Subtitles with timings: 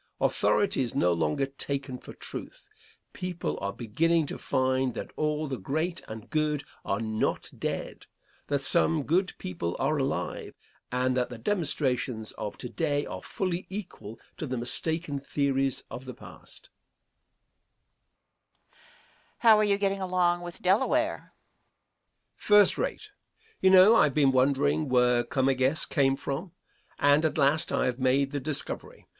[0.19, 2.67] Authority is no longer taken for truth.
[3.13, 8.07] People are beginning to find that all the great and good are not dead
[8.47, 10.55] that some good people are alive,
[10.91, 16.05] and that the demonstrations of to day are fully equal to the mistaken theories of
[16.05, 16.71] the past.
[18.71, 18.79] Question.
[19.37, 21.15] How are you getting along with Delaware?
[21.17, 21.29] Answer.
[22.37, 23.11] First rate.
[23.61, 26.53] You know I have been wondering where Comegys came from,
[26.97, 29.05] and at last I have made the discovery.